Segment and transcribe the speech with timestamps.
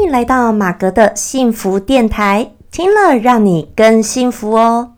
[0.00, 4.92] 欢迎来到马格的幸福电台，听了让你更幸福哦。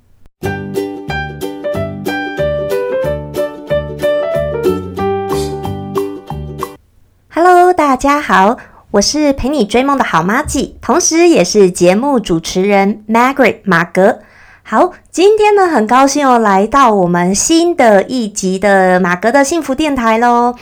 [7.35, 8.59] Hello，大家好，
[8.93, 14.21] 我是陪你追梦的好妈咪，同时也是节目主持人 Margaret 马格。
[14.62, 20.55] 好，今天呢，很高兴哦，来到我们新的一集的马格的幸福电台喽。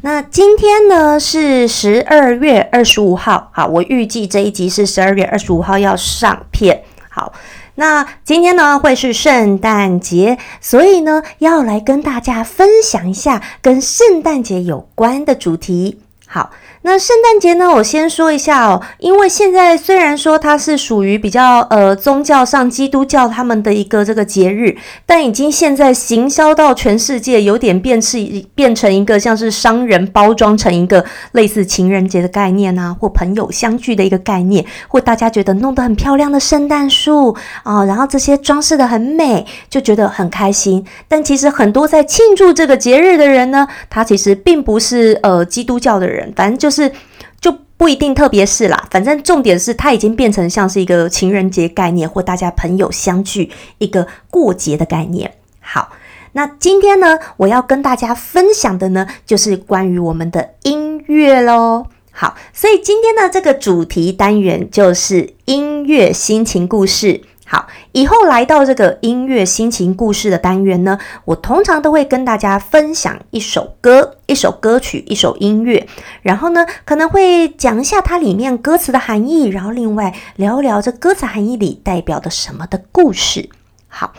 [0.00, 6.84] 那今天呢是十二月二十五号，好，我预计这一集是十二月二十五号要上片。
[7.10, 7.32] 好，
[7.74, 16.00] 那今天呢会是圣诞节，所以呢要来跟大家分享一下跟圣诞节有关的主题。
[16.28, 16.50] 好。
[16.82, 17.68] 那圣诞节呢？
[17.68, 28.18] 我先说一下哦，因为现在虽然说它是属于比较呃宗教上基督教他们的一个这个节日，但已经现在行销到全世界，有点变是
[28.54, 40.86] 变成一个像是商人包装成一个类似情人节的概念啊，或朋友相聚的一个概念，或大家觉得弄得很漂亮的圣诞树啊，然后这些装饰的很美，就觉得很开心。
[41.08, 46.92] 但其实很多在庆祝这个节日的人呢，他其实并不是呃基督教的人，反正就是。
[47.40, 55.32] 就不一定，特别是啦，反正重点是它已经变成像是一个情人节概念，或大家朋友相聚一个过节的概念。
[55.60, 55.92] 好，
[56.32, 61.86] 那今天呢，我要跟大家分享的呢，就是关于我们的音乐喽。
[62.10, 67.22] 好，所以今天的这个主题单元就是音乐心情故事。
[67.50, 75.88] 好，以后来到这个音乐心情故事的单元呢，我通常都会跟大家分享一首歌、一首歌曲、一首音乐，
[76.20, 83.48] 然后呢，可能会讲一下它里面歌词的含义，然后另外聊聊这歌词含义里代表的什么的故事。
[83.88, 84.12] 好。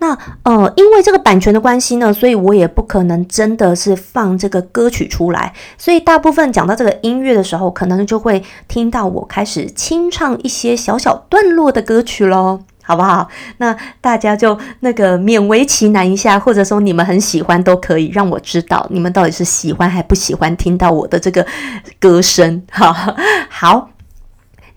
[0.00, 13.28] 那呃，因为这个版权的关系呢，所以我也不可能真的是放这个歌曲出来，所以大部分讲到这个音乐的时候，可能就会听到我开始清唱一些小小段落的歌曲喽，好不好？
[13.56, 21.44] 那大家就那个勉为其难一下，或者说你们很喜欢都可以让我知道你们到底是喜欢还不喜欢听到我的这个
[21.98, 23.16] 歌声，哈，
[23.50, 23.90] 好。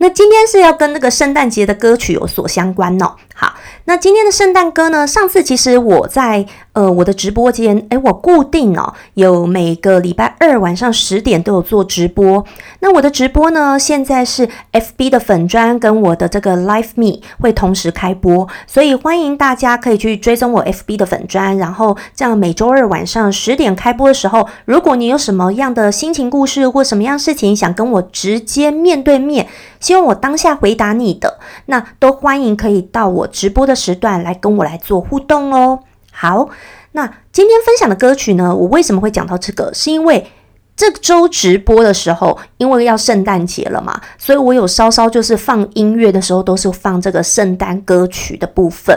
[0.03, 3.13] 那今天是要跟那个圣诞节的歌曲有所相关哦。
[3.35, 3.53] 好，
[3.85, 5.05] 那今天的圣诞歌呢？
[5.07, 12.45] 上次其实我在呃我的直播间，诶，我固定哦，有每个礼拜二晚上十点都有做直播。
[12.79, 29.47] 那我的直播呢，现在是 FB 的粉砖跟我的这个 Live Me 会同时开播，所以欢迎大家可以去追踪我 FB 的粉砖，然后这样每周二晚上十点开播的时候，如果你有什么样的心情故事或什么样事情想跟我直接面对面。
[29.81, 35.79] 希望我当下回答你的，那都欢迎可以到我直播的时段来跟我来做互动哦。
[36.21, 36.47] 好，
[36.91, 39.73] 那今天分享的歌曲呢，我为什么会讲到这个？
[39.73, 40.29] 是因为
[40.75, 48.95] 这周直播的时候，因为要圣诞节了嘛，所以我有稍稍就是放音乐的时候，都是放这个圣诞歌曲的部分。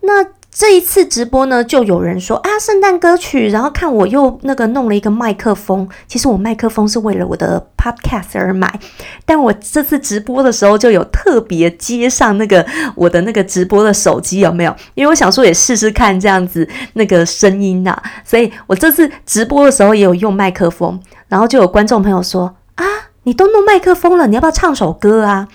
[0.00, 0.24] 那
[0.58, 5.86] 这一次直播呢，就有人说啊，圣诞歌曲，然后看我又那个弄了一个麦克风。
[6.08, 8.80] 其实我麦克风是为了我的 podcast 而买，
[9.26, 12.64] 但我这次直播的时候就有特别接上那个
[12.94, 14.74] 我的那个直播的手机，有没有？
[14.94, 22.84] 因为我想说也试试看这样子那个声音呐，所以我这次直播的时候也有用麦克风，然后就有观众朋友说啊，
[23.24, 25.48] 你都弄麦克风了，你要不要唱首歌啊？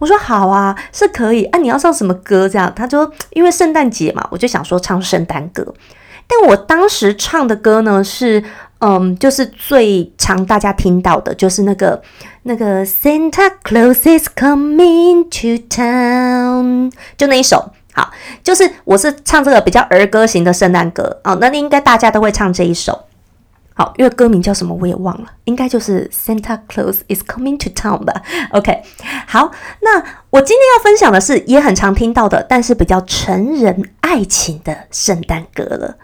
[0.00, 1.58] 我说好啊，是可以啊。
[1.60, 2.48] 你要唱什么歌？
[2.48, 5.72] 这样，他说因为圣诞节嘛，我就想说唱圣诞歌。
[6.26, 8.42] 但我当时唱的歌呢，是
[8.78, 12.00] 嗯，就是最常大家听到的，就是那个
[12.44, 17.70] 那个 Santa Claus is coming to town，就那一首。
[17.92, 18.10] 好，
[18.42, 21.36] 就是我是唱这个比较儿歌型的圣诞歌哦。
[21.40, 23.06] 那应该大家都会唱这一首。
[23.80, 28.12] 好，因为歌名叫什么我也忘了，应该就是 Santa Claus is coming to town 吧。
[28.52, 28.82] OK，
[29.26, 35.96] 好，那我今天要分享的是也很常听到的，但是比较成人爱情的圣诞歌了。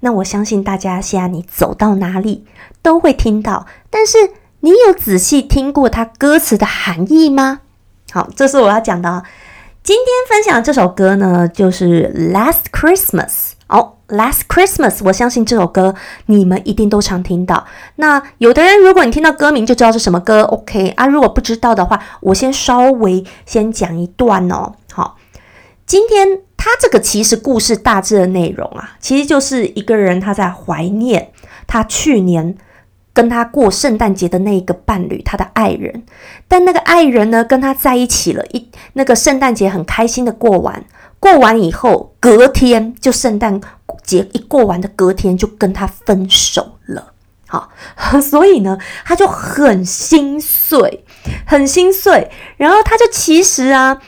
[0.00, 2.46] 那我相信大家现在你走到哪里
[2.80, 4.16] 都会听到，但是
[4.60, 7.60] 你有仔细听过它歌词的含义吗？
[8.10, 9.22] 好，这是我要讲的。
[9.82, 13.57] 今天分享这首歌呢，就是 Last Christmas。
[13.68, 13.94] 哦。
[14.08, 15.94] Last Christmas，我相信这首歌
[16.24, 17.66] 你们一定都常听到。
[17.96, 21.06] 那有的人，如果你听到歌名就知道是什么歌，OK 啊？
[21.06, 24.72] 如果不知道的话，我先稍微先讲一段哦。
[24.90, 25.18] 好，
[25.84, 31.30] 今天他这个其实故事大致的内容啊，其实就是一个人他在怀念
[31.66, 32.56] 他去年
[33.12, 36.04] 跟他过圣诞节的那一个伴侣，他的爱人。
[36.48, 40.82] 但那个爱人呢，跟他在一起了一那个圣诞节很开心的过完。
[41.20, 43.60] 过完以后，隔天就圣诞
[44.04, 47.12] 节一过完的隔天就跟他分手了。
[47.46, 47.70] 好，
[48.20, 51.04] 所以呢，他就很心碎，
[51.46, 52.30] 很心碎。
[52.56, 54.00] 然后他就其实啊，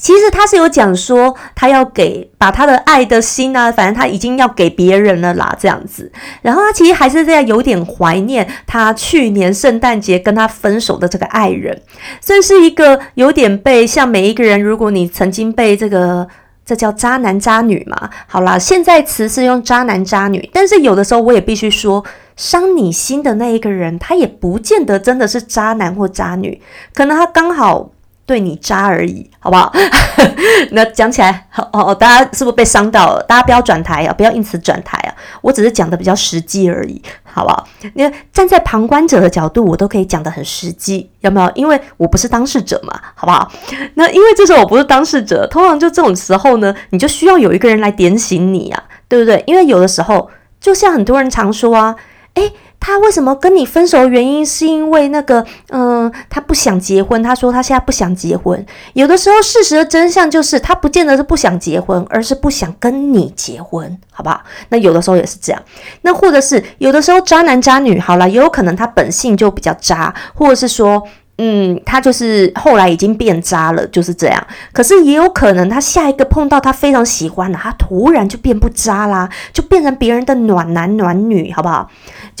[0.00, 6.10] 其实他是有讲说，他要给把他的爱的心啊，反正他已经要给别人了啦，这样子。
[6.42, 11.82] 然后他其实还是在有点怀念他去年圣诞节跟他分手的这个爱人，
[12.20, 16.26] 算是一个有点被像每一个人，如果你曾经被这个。
[16.62, 18.08] 这叫渣男渣女嘛？
[18.28, 22.04] 好啦，现在词是用渣男渣女，但是有的时候我也必须说，
[22.36, 26.62] 伤你心的那一个人，他也不见得真的是渣男或渣女，
[26.94, 27.90] 可能他刚好。
[28.30, 29.72] 对你渣而已，好不好？
[30.70, 33.20] 那讲起来，哦哦，大家是不是被伤到了？
[33.24, 35.10] 大家不要转台啊，不要因此转台啊！
[35.40, 37.66] 我只是讲的比较实际而已，好不好？
[37.94, 41.50] 你站在旁观者的角度，我都可以讲的很实际，有没有？
[41.56, 43.50] 因为我不是当事者嘛，好不好？
[43.94, 49.42] 那因为这时候我不是当事者，通常就这种时候呢，你就需要有一个人来点醒你啊，对不对？
[49.44, 50.30] 因为有的时候，
[50.60, 51.96] 就像很多人常说啊，
[52.34, 52.52] 诶。
[52.80, 57.22] 他为什么跟你分手的原因，是因为那个，嗯，他不想结婚。
[57.22, 58.64] 他说他现在不想结婚。
[58.94, 64.40] 有的时候，事实的真相就是，他不见得是不想结婚，而是不想跟你结婚，好不好？
[64.70, 65.62] 那有的时候也是这样。
[66.02, 71.06] 那或者是有的时候，渣男渣女，好了，也有可能他本性就比较渣，或者是说。
[71.42, 74.46] 嗯，他就是后来已经变渣了，就是这样。
[74.74, 81.88] 可是也有可能，他下一个碰到他非常喜欢的，他突然就变不渣啦，就变成别人的暖男暖女，好不好？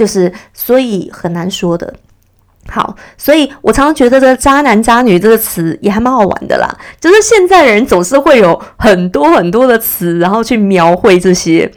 [0.00, 1.92] 就是所以很难说的。
[2.68, 6.68] 好，所以我常常觉得这“渣男渣女”这个词也还蛮好玩的啦。
[7.00, 11.68] 就是现在的人总是会有很多很多的词，然后去描绘这些，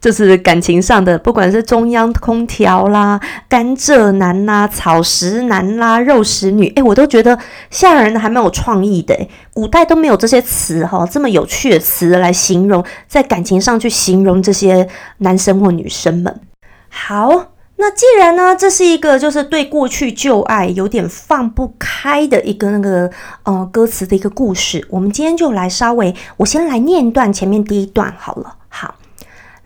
[0.00, 3.18] 就是感情上的，不管是中央空调啦、
[3.48, 7.36] 甘蔗男啦、草食男啦、肉食女，诶，我都觉得
[7.70, 9.18] 现在人还蛮有创意的。
[9.52, 14.86] 古代都没有这些词哈，这么有趣的词来形容，在感情上去形容这些
[15.18, 16.40] 男生或女生们。
[16.88, 17.55] 好。
[17.78, 23.10] 那既然呢，这是一个就是对过去旧爱有点放不开的一个那个
[23.42, 28.56] 呃歌词的一个故事，我们今天就来稍微，我先来念一段前面第一段好了。
[28.68, 28.94] 好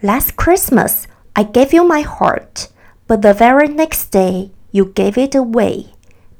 [0.02, 1.04] ，Last Christmas
[1.34, 2.66] I gave you my heart,
[3.06, 5.86] but the very next day you gave it away.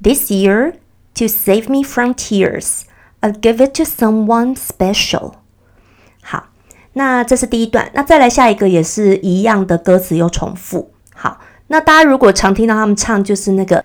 [0.03, 0.73] This year,
[1.15, 2.81] to save me from tears,
[3.21, 5.35] I'll give it to someone special.
[6.21, 6.49] 好，
[6.95, 10.91] 那这是第一段，那再来下一个也是一样的歌词又重复。
[11.15, 11.39] 好。
[11.70, 13.84] 那大家如果常听到他们唱，就是那个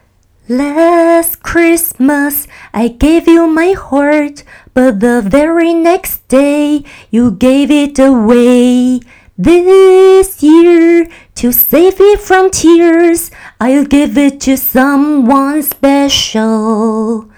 [0.48, 4.42] Last Christmas I gave you my heart,
[4.74, 9.00] but the very next day you gave it away.
[9.38, 17.28] This year, to save me from tears, I'll give it to someone special.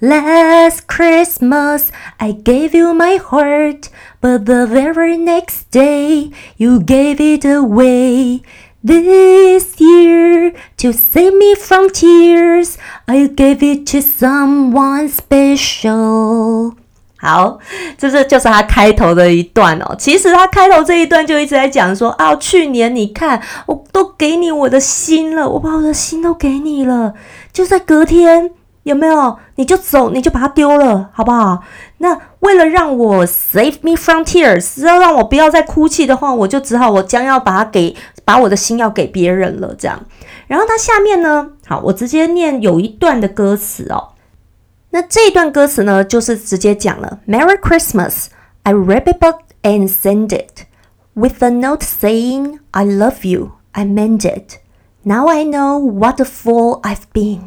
[0.00, 3.90] Last Christmas I gave you my heart,
[4.20, 8.42] but the very next day you gave it away.
[8.83, 12.77] This year, to save me from tears,
[13.07, 16.73] I'll give it to someone special.
[17.19, 17.57] 好，
[17.97, 19.95] 这是就是他开头的一段哦。
[19.97, 27.13] 其实他开头这一段就一直在讲说啊，去年你看我都给你我的心了，我把我的心都给你了，
[27.51, 28.51] 就在隔天。
[28.83, 29.37] 有没有？
[29.55, 31.61] 你就走，你就把它丢了，好不好？
[31.97, 37.93] 那为了让我 save me from tears，要让我不要再哭泣的话，我就只好我将要把它给，
[38.27, 40.03] 把我的心要给别人了，这样。
[40.47, 44.09] 然后它下面呢，好，我直接念有一段的歌词哦。
[44.89, 48.25] 那这一段歌词呢，就是直接讲了：Merry Christmas,
[48.63, 50.65] I wrap it up and send it
[51.13, 54.57] with a note saying I love you, I meant it.
[55.03, 57.43] Now I know what a fool I've been.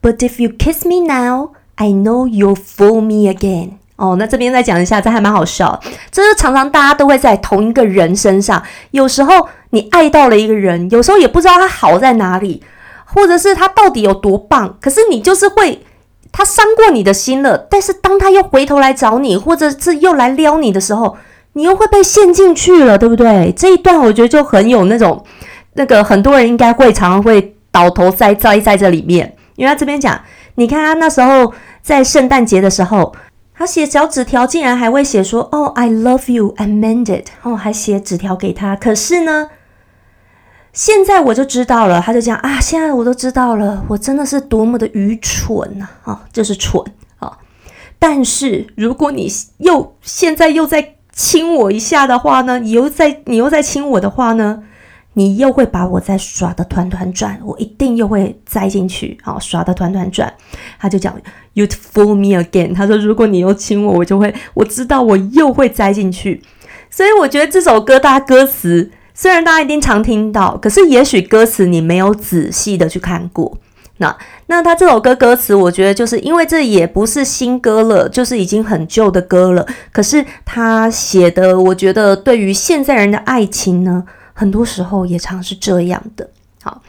[0.00, 3.72] But if you kiss me now, I know you'll fool me again.
[3.96, 5.78] 哦，那这边再讲一下，这还蛮好笑。
[6.10, 12.62] 这是常常大家都会在同一个人身上，有时候你爱到了一个人，有时候也不知道他好在哪里，
[13.04, 14.76] 或者是他到底有多棒。
[14.80, 15.82] 可是你就是会，
[16.32, 17.56] 他伤过你的心了。
[17.70, 21.16] 但是当他又回头来找你，或者是又来撩你的时候，
[21.54, 23.52] 你又会被陷进去了，对不对？
[23.56, 25.24] 这一段我觉得就很有那种，
[25.74, 29.36] 那个很多人应该会常常会倒头栽栽在这里面。
[29.56, 30.18] 因为他这边讲，
[30.54, 33.14] 你看他那时候在圣诞节的时候，
[33.54, 38.74] 他写小纸条，竟然还会写说：“哦，I love you, I meant it。”哦，还写纸条给他。
[38.74, 39.48] 可是呢，
[40.72, 45.86] 现在我就知道了，他就讲啊，现在我都知道了，我真的是多么的愚蠢呐！
[46.04, 46.82] 啊，就是蠢
[47.18, 47.38] 啊。
[47.98, 54.62] 但是如果你又现在又在亲我一下的话呢，你又在你又在亲我的话呢？
[55.14, 60.32] 你又会把我再耍的团团转，我一定又会栽进去，啊耍的团团转。
[60.78, 61.20] 他就讲
[61.54, 62.72] ，You fool me again。
[62.72, 66.40] 他说，如果你又亲我，我就会，我知道我又会栽进去。
[66.88, 73.54] 所以我觉得这首歌，大家歌词虽然大家一定常听到，可是也许歌词你没有仔细的去看过。
[73.98, 79.66] 那那他这首歌歌词，我觉得就是因为这也不是新歌了，就是已经很旧的歌了。
[79.92, 86.30] 可是他写的，我觉得对于现在人的爱情呢，很多时候也常是这样的。
[86.62, 86.80] 好，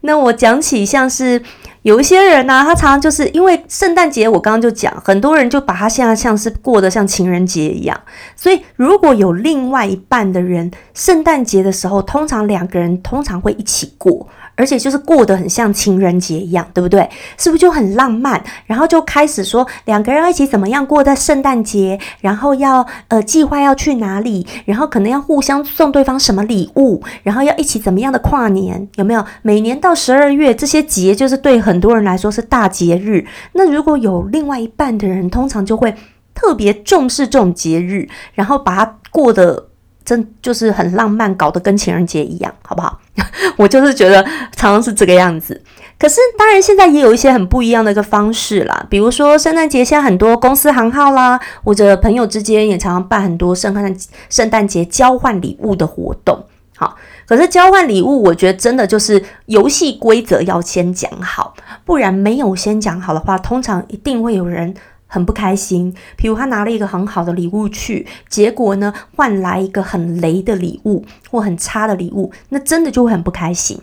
[0.00, 1.40] 那我讲起像是
[1.86, 7.96] 有一些人呢，他常常就是因为圣诞节，我刚刚就讲，很多人就把他现在像是过得像情人节一样。
[8.34, 14.26] 所以如果有另外一半的人，圣诞节的时候，通常两个人通常会一起过。
[14.56, 17.08] 而且就是过得很像情人节一样，对不对？
[17.38, 18.42] 是不是就很浪漫？
[18.64, 28.88] 然后就开始说两个人一起怎么样过在圣诞节，然后要呃计划要去哪里，然后可能要互相送对方什么礼物，然后要一起怎么样的跨年？
[28.96, 29.24] 有没有？
[29.42, 33.26] 每年到十二月这些节，就是对很多人来说是大节日。
[33.52, 35.94] 那如果有另外一半的人，通常就会
[36.34, 39.68] 特别重视这种节日，然后把它过得。
[40.06, 42.98] 真就是很浪漫，搞得跟情人节一样，好不好？
[43.58, 44.22] 我就是觉得
[44.54, 45.60] 常常是这个样子。
[45.98, 53.96] 可是当然，现在也有一些很不一样的一个方式啦，比如说圣诞节，现在很多公司行号啦，或者朋友之间也常常办很多圣诞
[54.30, 56.44] 圣诞节交换礼物的活动。
[56.76, 56.94] 好，
[57.26, 64.72] 可是交换礼物，我觉得真的就是游戏规则要先讲好，不然没有先讲好的话，通常一定会有人。
[65.08, 73.80] 很不开心，比如他拿了一个很好的礼物去，结果呢换来一个很雷的礼物或很差的礼物，那真的就会很不开心。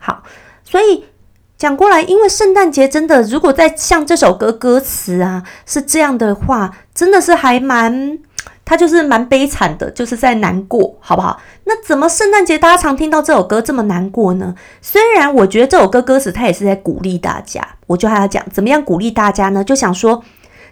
[0.00, 0.22] 好，
[0.64, 1.04] 所以
[1.58, 8.18] 讲过来，因为圣诞节真的，如果在像这首歌歌词啊是这样的话，真的是还蛮，
[8.64, 11.40] 他就是蛮悲惨的，就是在难过，好不好？
[11.64, 14.54] 那怎么圣诞节大家常听到这首歌这么难过呢？
[14.80, 19.62] 虽然我觉得这首歌歌词他也是在鼓励大家，我就还要讲怎么样鼓励大家呢？
[19.62, 20.24] 就想说。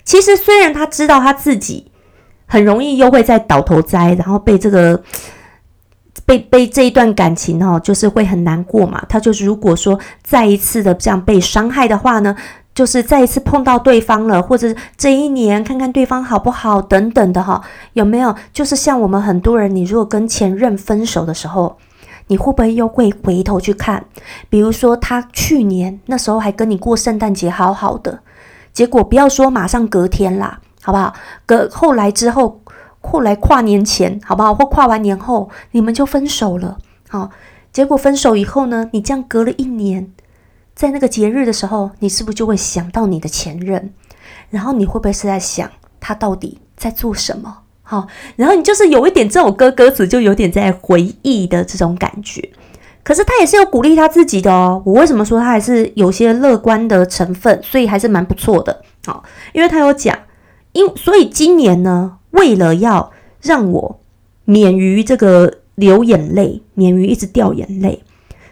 [0.07, 1.91] 其实，虽然他知道他自己
[2.47, 5.03] 很容易又会在倒头栽，然后被这个
[6.25, 9.05] 被被这一段感情哦，就是会很难过嘛。
[9.09, 12.37] 他就是如果说再一次的这样被伤害的话呢，
[12.73, 17.61] 就是再一次碰到对方了，或者这一年看看对方好不好等等的哈，
[17.95, 18.33] 有没有？
[18.53, 21.77] 就是像我们很多人，你如果跟前任分手的时候，
[22.29, 24.05] 你会不会又会回头去看？
[24.49, 28.21] 比如说他去年那时候还跟你过圣诞节，好好的。
[28.77, 31.15] 结果不要说马上隔天啦，好不好？
[31.47, 32.61] 隔后来之后，
[33.01, 34.55] 后来跨年前，好不好？
[34.55, 36.77] 或跨完年后，你们就分手了。
[37.09, 37.31] 好，
[37.73, 40.13] 结果分手以后呢，你这样隔了一年，
[40.75, 43.95] 在那个节日的时候，你是不是就会想到你的前任？
[44.51, 47.61] 然后你会不会是在想他到底在做什么？
[47.83, 48.07] 好，
[48.37, 52.53] 然后你就是有一点这首歌歌词，就有点在回忆的这种感觉。
[53.07, 54.83] 可是他也是有鼓励他自己的哦。
[54.85, 57.63] 我为什么说他还是有些乐观的成分？
[57.63, 58.83] 所以还是蛮不错的。
[59.07, 59.23] 好，
[59.53, 60.19] 因为他有讲，
[60.73, 64.01] 因所以今年呢，为了要让我
[64.45, 68.03] 免于这个流眼泪，免于一直掉眼泪，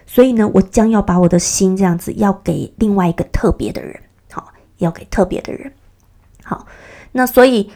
[0.05, 3.99] 所以呢，我将要把我的心这样子要给另外一个特别的人。
[4.31, 5.73] 好，要给特别的人。
[6.45, 6.65] 好，
[7.11, 7.69] 那所以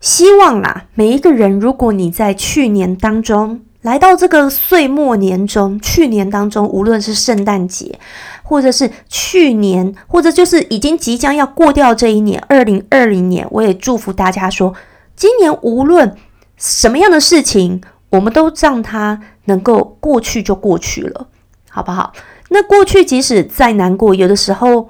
[0.00, 3.60] 希望啦，每一个人，如果你在去年当中。
[3.86, 8.00] 来到这个岁末年中，去年当中，无论是圣诞节，
[8.42, 14.74] 或者是去年，或者就是已经即将要过掉这一年，二零二零年，我也祝福大家说，
[15.14, 16.16] 今年无论
[16.56, 21.28] 什么样的事情，我们都让它能够过去就过去了，
[21.70, 22.12] 好不好？
[22.48, 24.88] 那过去即使再难过，有的时候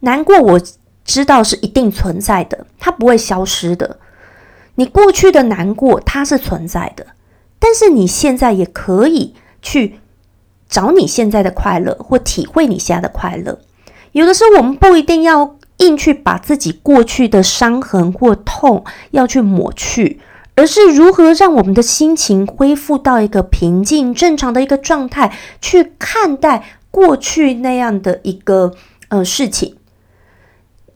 [0.00, 0.60] 难过，我
[1.06, 3.96] 知道是一定存在的，它不会消失的。
[4.74, 7.06] 你过去的难过，它是存在的。
[7.66, 9.98] 但是你现在也可以去
[10.68, 13.58] 找你现在的快乐，或体会你现在的快乐。
[14.12, 20.20] 有的时候我们不一定要硬去把自己过去的伤痕或痛要去抹去，
[20.54, 28.72] 而是如何让我们的心情恢复到一个平静、正常的一个状态，去看待过去那样的一个
[29.08, 29.75] 呃事情。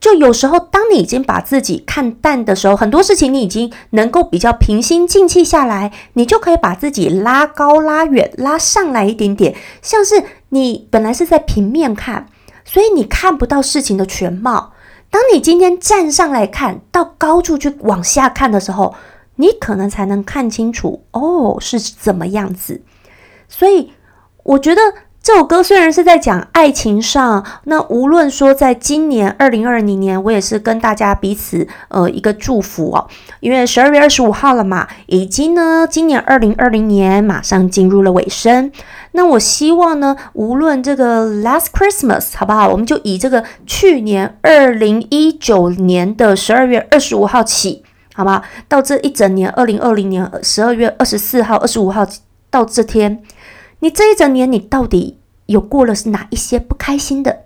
[0.01, 9.55] 就有时候，当你已经把自己看淡的时候，很多事情你已经能够比较平心静气下来，你就可以把自己拉高、拉远、拉上来一点点。
[9.83, 12.27] 像是你本来是在平面看，
[12.65, 14.73] 所以你看不到事情的全貌。
[15.11, 18.95] 当你今天站上来看到高处去往下看的时候，
[19.37, 22.81] 你可能才能看清楚哦是怎么样子。
[23.49, 23.93] 所以
[24.45, 24.81] 我觉得。
[25.23, 33.07] 这首歌虽然是在讲爱情上，那无论说在今年二零二零年，我也是跟大家彼此呃一个祝福哦，
[33.41, 38.73] 因为十二月二十五号了嘛，已经呢今年二零二零年马上进入了尾声。
[39.13, 47.85] 那我希望呢，无论这个 Last Christmas 好不好，我们就以这个去年二零一九年的十二月二十五号起，
[48.15, 48.43] 好吗？
[48.69, 52.07] 到这一整年二零二零年十二月二十四号、二十五号。
[52.53, 53.23] 到这天，
[53.81, 57.41] 你这一整年你到底有过了是哪一些不开心的，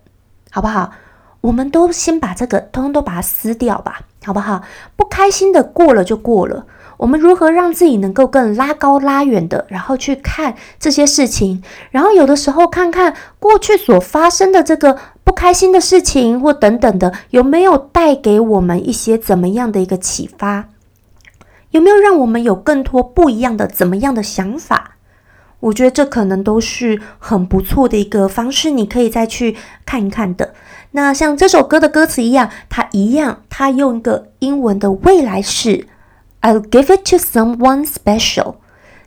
[0.50, 0.92] 好不好？
[1.40, 4.62] 我们都先把这个通通都把它撕掉吧，好不好？
[4.96, 6.66] 不开心的过了就过了。
[6.96, 20.68] 我们如何让自己能够更拉高拉远的，然后去看这些事情，然后有的时候看看过去所发生的这个不开心的事情或等等的，有没有带给我们一些怎么样的一个启发？
[21.70, 24.93] 有没有让我们有更多不一样的怎么样的想法？
[25.64, 29.56] 我觉得这可能都是很不错的一个方式，你可以再去
[29.86, 30.52] 看一看的。
[30.90, 35.86] 那像这首歌的歌词一样，它一样，它用一个英文的未来式。
[36.42, 38.56] I'll give it to someone special。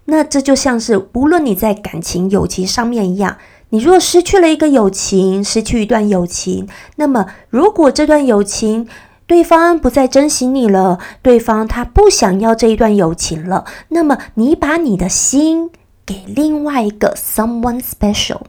[0.06, 3.38] 那这就像是，无论你在感情、友情上面一样，
[3.70, 8.88] 你如果失去了一个友情，失去一段友情，那么如果这段友情
[9.28, 15.70] 对方不再珍惜你了，对方他不想要这一段友情了，那么你把你的心
[16.08, 18.40] 给另外一个 someone special，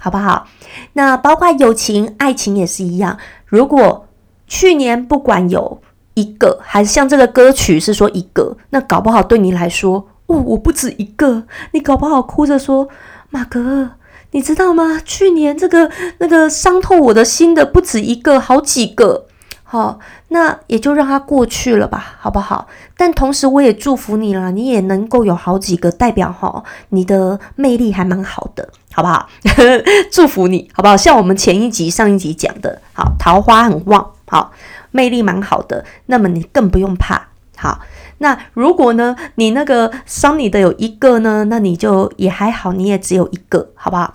[0.00, 0.48] 好不好？
[0.94, 3.16] 那包括友情、爱情也是一样。
[3.46, 4.08] 如果
[4.48, 5.80] 去年不管有。
[6.16, 11.42] 一个还是像这个歌曲是说一个，那搞不好对你来说，哦，我不止一个。
[11.72, 12.88] 你搞不好哭着说，
[13.30, 13.90] 马哥，
[14.30, 15.00] 你知道吗？
[15.04, 19.26] 去年这个那个伤透我的心的不止一个，好几个。
[19.64, 19.98] 好，
[20.34, 22.66] 那也就让它过去了吧，好不好？
[22.96, 29.28] 但同时我也祝福你了，你也能够有好几个代表哈，你的魅力还蛮好的，好不好？
[30.10, 30.96] 祝福你，好不好？
[30.96, 34.50] 像我们前一集、上一集讲的，好，桃花很旺，好。
[34.90, 37.28] 魅力蛮好的，那么你更不用怕。
[37.56, 37.80] 好，
[38.18, 44.14] 那如果呢，你那个伤你的有一个呢，那你就也还好，你也只有一个，好不好？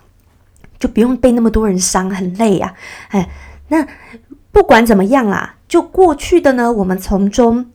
[0.78, 2.74] 就不用被那么多人伤，很累呀。
[3.10, 3.30] 哎，
[3.70, 3.86] 那
[4.52, 7.72] 不管怎么样啦，就过去的呢，我们从中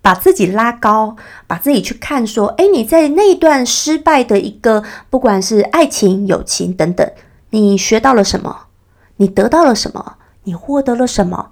[0.00, 7.10] 把自己拉高，把自己去看说，哎，你在那段失败的一个，不管是爱情、友情等等，
[7.50, 8.68] 你学到了什么？
[9.16, 10.18] 你得到了什么？
[10.44, 11.50] 你获得了什么？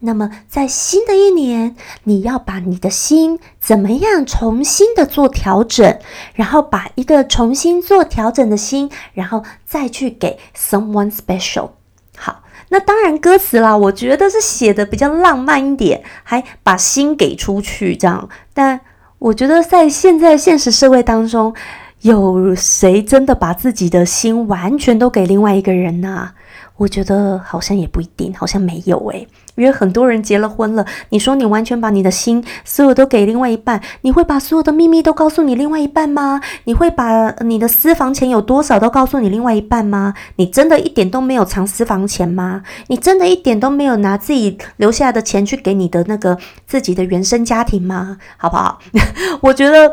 [0.00, 5.98] 那么，在新的一年，你要把你的心怎么样重新的做调整，
[6.34, 11.70] 然后把一个重新做调整的心，然后再去给 someone special。
[12.16, 18.28] 好，那当然歌词啦，我觉得是写的比较浪漫一点，还把心给出去这样。
[18.52, 18.80] 但
[19.18, 21.54] 我觉得在现在现实社会当中，
[22.00, 26.32] 有谁真的把自己的心完全都给另外一个人呢？
[26.76, 29.28] 我觉得好像也不一定，好像没有诶。
[29.54, 36.40] 因为很多人结了婚了，你说你完全把你的心所有都给另外一半，你会把所有的秘密都告诉你另外一半吗？
[36.64, 40.14] 你会把你的私房钱有多少都告诉你另外一半吗？
[40.34, 42.64] 你真的一点都没有藏私房钱吗？
[42.88, 48.18] 你真的一点都没有拿自己留下来的钱去给你的那个自己的原生家庭吗？
[48.36, 48.80] 好不好？
[49.40, 49.92] 我觉得，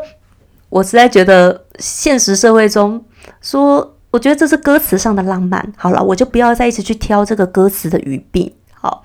[0.68, 3.04] 我实在觉得现实社会中
[3.40, 3.94] 说。
[4.12, 5.72] 我觉得这是歌词上的浪漫。
[5.76, 8.54] 好了，我就不要再一直去挑这个歌词的语病。
[8.72, 9.02] 好，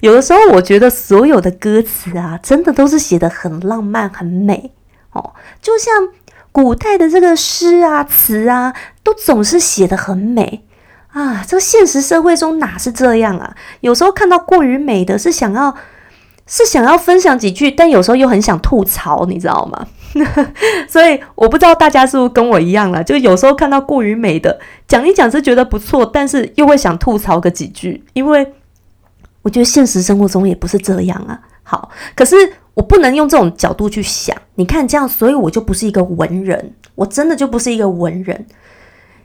[0.00, 4.72] 有的时候我觉得所有的歌词啊，真的都是写的很浪漫、很美
[5.12, 5.32] 哦。
[5.62, 6.08] 就像
[6.50, 10.64] 古代的这个诗啊、词啊，都总是写的很美
[11.12, 11.44] 啊。
[11.46, 13.54] 这个现实社会中哪是这样啊？
[13.80, 15.76] 有时候看到过于美的，是想要
[16.46, 19.86] 是想要分享几句，但有时候又很想吐槽，你知道吗？
[20.88, 28.54] 所以我不知道大家是不是跟我一样了，就有时候看到过于美的讲一讲是觉得不错，但是又会想吐槽个几句，因为
[29.42, 31.40] 我觉得现实生活中也不是这样啊。
[31.62, 32.36] 好，可是
[32.74, 38.46] 我不能用这种角度去想，你看这样，所以我就不是一个文人，我真的就不是一个文人。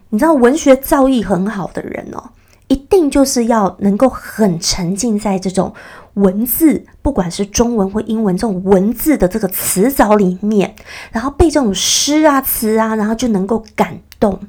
[0.10, 2.32] 你知道文学造诣很好的人哦。
[2.70, 5.74] 一定就是要能够很沉浸在这种
[6.16, 10.76] 文字，不管是中文或英文这种文字的这个词藻里面，
[11.12, 14.40] 然后被这种诗啊词啊，然后就能够感动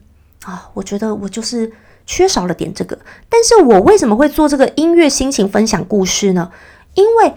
[0.44, 0.70] 啊。
[0.74, 1.72] 我觉得我就是
[2.06, 2.98] 缺少了点这个，
[3.28, 6.50] 但是我为什么会做这个音乐心情分享故事呢？
[6.94, 7.34] 因为。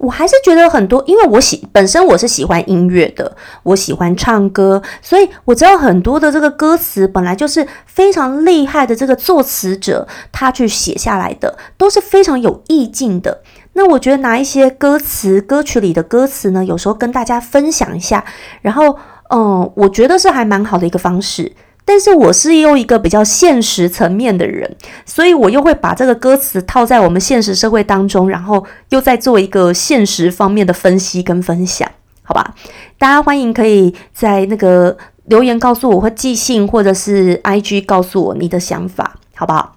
[0.00, 13.42] 我还是觉得很多，因为我喜本身我是喜欢音乐的，我喜欢唱歌，所以我知道很多的这个歌词本来就是非常厉害的这个作词者他去写下来的，都是非常有意境的。
[13.80, 18.22] 那我觉得拿一些歌词歌曲里的歌词呢，有时候跟大家分享一下，
[18.60, 18.94] 然后
[19.30, 21.50] 嗯，我觉得是还蛮好的一个方式。
[21.86, 31.90] 但是我是用一个比较现实层面的人，所以我又会把这个歌词套在我们现实社会当中，然后又在做一个现实方面的分析跟分享，
[32.22, 32.54] 好吧？
[32.98, 39.74] 大家欢迎可以在那个留言告诉我，或寄信，或者是 IG 告诉我你的想法，好不好？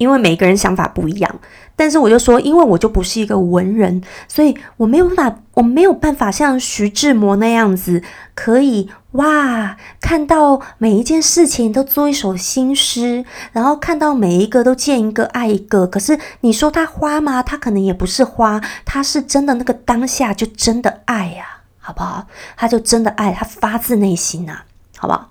[0.00, 1.40] 因为每个人想法不一样，
[1.76, 8.02] 但是我就说，因为我就不是一个文人，所以我没有办法，我没有办法像徐志摩那样子
[8.34, 8.88] 可以。
[9.12, 15.86] 哇，看到每一件事情都做一首新诗，然后看到每一个都见一个爱一个。
[15.86, 17.42] 可是你说他花吗？
[17.42, 21.44] 他可能也不是花，他是真的那个当下就真的爱呀，
[21.78, 22.26] 好不好？
[22.56, 24.60] 他就真的爱，他发自内心呐，
[24.96, 25.28] 好不好？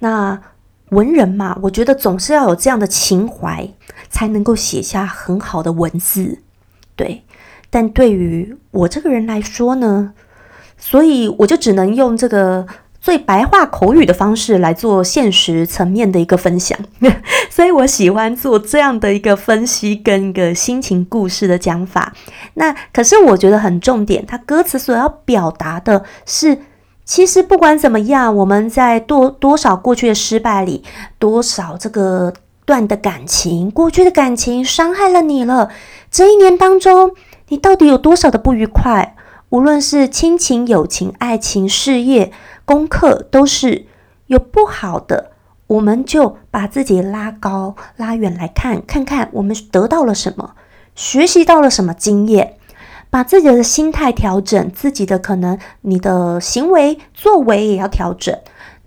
[0.00, 0.38] 那
[0.90, 3.68] 文人嘛，我觉得总是要有这样的情怀，
[4.08, 6.40] 才能够写下很好的文字。
[6.96, 7.24] 对，
[7.70, 10.12] 但对于我这个人来说呢，
[10.76, 12.66] 所以我就只能用这个。
[13.00, 16.76] 最白话口语的方式来做现实层面的一个分享，
[17.48, 22.12] 所以我喜欢做这样的一个分析跟一个心情故事的讲法。
[22.54, 26.58] 那可是我觉得很重点，它歌词所要表达的是，
[27.08, 30.84] 其实不管怎么样，我们在多多少过去的失败里，
[31.18, 32.34] 多少这个
[32.66, 35.70] 段的感情，过去的感情伤害了你了。
[36.10, 37.12] 这一年当中，
[37.48, 39.16] 你到底有多少的不愉快？
[39.48, 42.30] 无论是亲情、友情、爱情、事业。
[42.66, 43.86] 功课都是
[44.26, 45.30] 有不好的，
[45.68, 50.50] 我们就把自己拉高、拉远来看，看看我们得到了什么，
[50.94, 52.57] 学习到了什么经验，
[53.10, 58.36] 把自己的心态调整，自己的可能你的行为作为也要调整。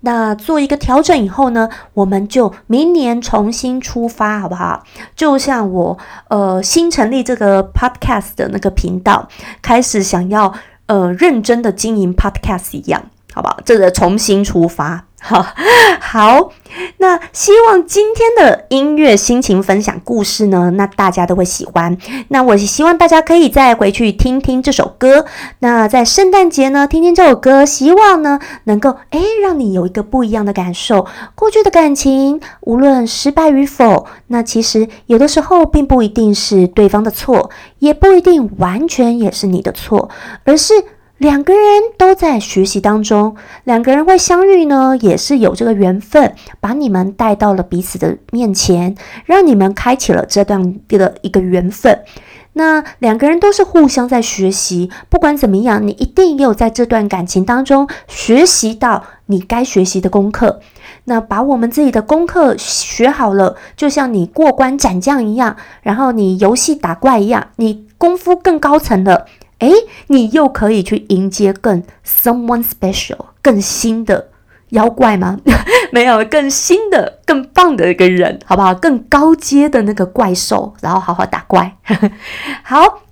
[0.00, 4.82] 那做一个调整以后呢，我们就明年重新出发，好不好？
[5.14, 9.28] 就像我呃新成立这个 podcast 的那个频道，
[9.60, 10.52] 开始想要
[10.86, 13.02] 呃认真的经营 podcast 一样。
[13.34, 13.58] 好不好？
[13.64, 15.46] 这个重新出发，好，
[16.00, 16.52] 好。
[16.98, 21.96] 那希望今天的音乐心情分享故事呢，那大家都会喜欢。
[22.28, 25.26] 那我希望大家可以再回去听听这首歌。
[25.58, 31.06] 那在圣诞节呢，听听这首歌，希望呢能够诶让你有一个不一样的感受。
[31.34, 40.08] 过去的感情，无论失败与否，那其实有的时候并不一定是对方的错，也不一定完全也是你的错，
[40.44, 40.72] 而是。
[41.22, 41.62] 两个人
[41.96, 52.00] 都在学习当中，两个人会相遇呢，也是有这个缘分，把你们带到了彼此的面前，让你们开启了这段的一个缘分。
[52.54, 60.58] 那两个人都是互相在学习，不管怎么样，你一定也有在这段感情当中学习到你该学习的功课。
[61.04, 69.26] 那把我们自己的功课学好了，就像你过关斩将一样，然后你游戏打怪一样，你功夫更高层了。
[69.62, 69.70] 哎，
[70.08, 74.30] 你又可以去迎接更 someone special、更新的
[74.70, 75.38] 妖怪吗？
[75.92, 78.74] 没有，更新的、更棒的一个人，好不好？
[78.74, 81.76] 更高阶的那个怪兽，然后好好打怪。
[82.64, 83.02] 好，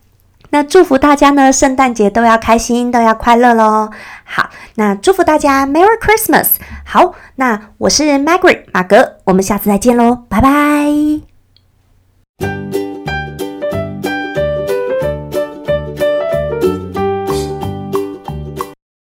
[0.50, 3.88] 那祝福大家呢，圣诞节都要开心，都要快乐喽。
[4.24, 6.54] 好，那祝福大家 Merry Christmas。
[6.84, 10.90] 好，那我是 Margaret 马格，我们下次再见喽，拜拜。